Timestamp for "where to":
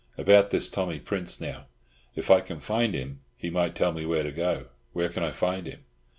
4.03-4.31